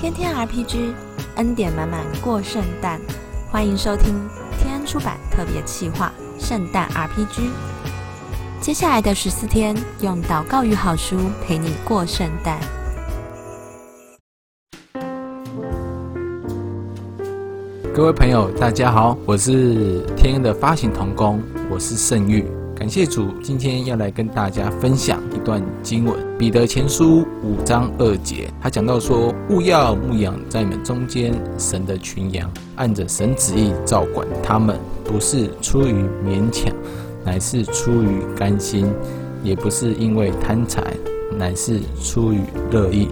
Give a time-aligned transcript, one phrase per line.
[0.00, 0.94] 天天 RPG，
[1.36, 2.98] 恩典满满过圣诞，
[3.50, 4.14] 欢迎收听
[4.58, 6.10] 天安出版特别企划
[6.42, 7.40] 《圣诞 RPG》。
[8.62, 12.58] 接下来的十四天，用祷告与好书陪你过圣诞。
[17.94, 22.50] 各位朋友，大家好，我是天恩的发行童工，我是圣玉。
[22.80, 35.92] 感谢主，今天要来跟大家分享一段经文，《彼得前书》五章二节，他讲到说：“勿要牧养在你们中间神的群羊，按着神旨意照管他们，不是出于
[36.24, 36.74] 勉强，
[37.22, 38.86] 乃是出于甘心；
[39.44, 40.82] 也不是因为贪财，
[41.36, 42.40] 乃是出于
[42.70, 43.08] 乐意。”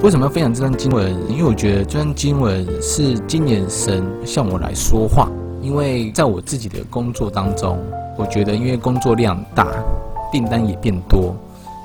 [0.00, 1.12] 为什么要分享这段经文？
[1.28, 5.28] 因为我觉得这段经文是今年神向我来说话，
[5.60, 7.78] 因为在我自己的工作当中。
[8.16, 9.66] 我觉得，因为工作量大，
[10.30, 11.34] 订单也变多，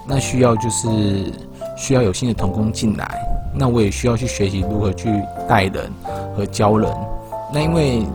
[0.05, 1.31] 那需要就是
[1.77, 5.07] 需要有新的童工进来，那我也需要去学习如何去
[5.47, 5.89] 带人
[6.35, 6.93] 和教人。
[7.53, 8.05] 那因为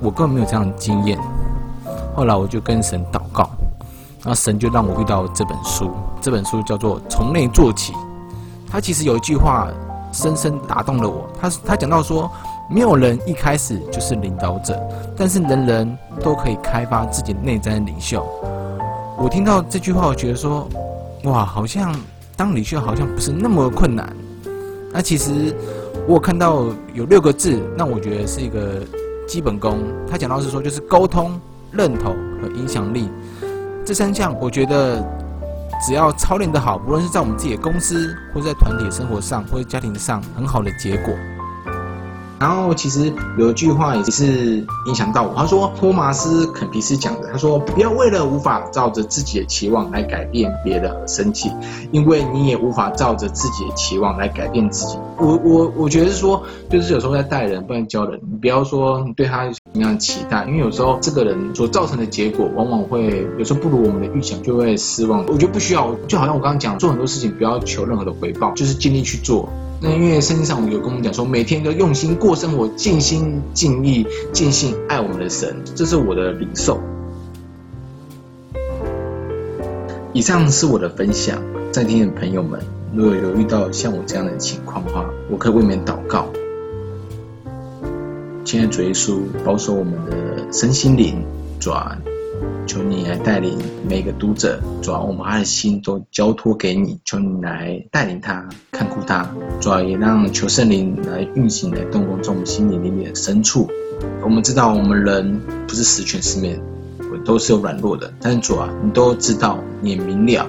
[0.00, 1.18] 我根本没有这样的经验，
[2.14, 3.50] 后来我就跟神祷告，
[4.24, 5.90] 那神就让我遇到这本书，
[6.22, 7.92] 这本书叫做《从内做起》。
[8.70, 9.68] 他其实有一句话
[10.10, 12.30] 深深打动了我，他他讲到说。
[12.70, 14.78] 没有人一开始就是领导者，
[15.16, 18.26] 但是人人都可以开发自己内在的领袖。
[19.16, 20.68] 我听到这句话，我觉得说，
[21.24, 21.98] 哇，好像
[22.36, 24.14] 当领袖好像不是那么困难。
[24.92, 25.54] 那其实
[26.06, 28.82] 我看到有六个字，那我觉得是一个
[29.26, 29.78] 基本功。
[30.06, 31.40] 他讲到是说，就是沟通、
[31.72, 33.08] 认同和影响力
[33.82, 35.02] 这三项，我觉得
[35.86, 41.14] 只要操练的好，无论是在我们自己的公司，或者在团体生活上，或者家庭上，很好的结果。
[42.40, 51.50] 然后其实有一句话也是影响到我，他说托马斯肯皮斯讲的，他说不要为了无法照着自己的期望来改变别人而生气，
[51.90, 54.96] 因为你也无法照着自己的期望来改变自己。
[55.18, 65.26] 我我我觉得是说，就是有时候在带人，不能教人，你不要说你对他有什么样的期待，因为有时候这个人所造成的结果，往往会有时候不如我们的预想，就会失望。
[65.26, 69.48] 我觉得不需要，就好像我刚刚讲，做很多事情不要求任何的回报，就是尽力去做。
[69.80, 76.80] 那因为圣经上有跟我们讲说，每天都用心过生活，尽心尽意尽心爱我们的神，这是我的领受。
[80.12, 81.40] 以上是我的分享，
[81.70, 82.60] 在听的朋友们，
[82.92, 86.26] 如果有遇到像我这样的情况的话，我可以为你们祷告。
[88.44, 91.22] 亲爱的主耶稣，保守我们的身心灵，
[91.60, 91.96] 转。
[92.68, 93.58] 求你来带领
[93.88, 96.98] 每个读者，主要我们爱心都交托给你。
[97.02, 99.26] 求你来带领他，看顾他，
[99.58, 103.66] 主要也让求圣灵来运行，来动工在我们心灵里面的深处。
[104.22, 106.60] 我们知道我们人不是十全十美，
[107.10, 108.12] 我都是有软弱的。
[108.20, 110.46] 但是主啊，你都知道，你也明了，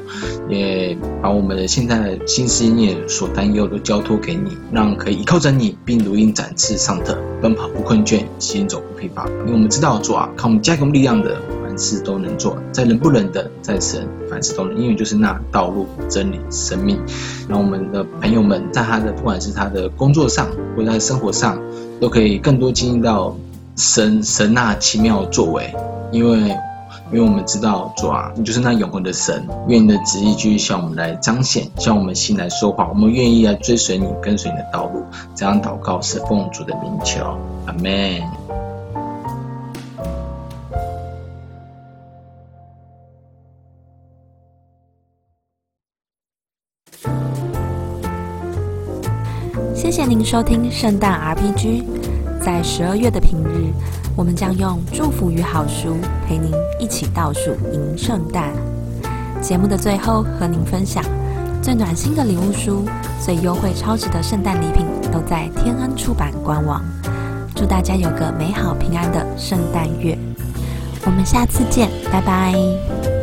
[0.49, 9.25] 也把我们的现在的心思念所担忧都交托给你，让可以依靠着你，并如鹰展翅上腾，奔跑不困倦，行走不疲乏。
[9.29, 11.39] 因为我们知道主啊，靠我们加给我们力量的。
[11.69, 16.99] 凡事都能做，在人不能的，在神凡事都能，因为就是那道路、真理、生命。
[17.47, 21.61] 让我们的朋友们在他的不管是他的工作上，或者在生活上，
[22.01, 23.35] 都可以更多经历到
[23.75, 25.71] 神神那奇妙的作为。
[26.11, 26.39] 因为，
[27.11, 32.89] 因为我们知道主啊，你就是那永恒的神，愿你的旨意继续向我们来彰显，向我们心来说话。
[32.89, 35.03] 我们愿意来追随你，跟随你的道路。
[35.35, 37.37] 这样祷告是奉主的名求，
[37.67, 38.38] 阿门。
[49.79, 51.85] 谢谢您收听圣诞 RPG。
[52.41, 53.71] 在十二月的平日，
[54.13, 55.95] 我们将用祝福与好书
[56.27, 56.51] 陪您
[56.81, 58.51] 一起倒数迎圣诞。
[59.41, 61.01] 节目的最后，和您分享
[61.61, 62.83] 最暖心的礼物书、
[63.21, 66.83] 最优惠超值的圣诞礼品，都在天恩出版官网。
[67.55, 70.19] 祝大家有个美好平安的圣诞月！
[71.05, 73.18] 我们下次见，拜拜。